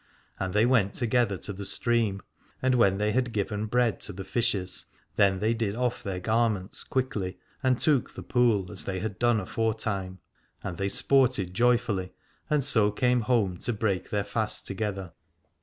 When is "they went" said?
0.55-0.95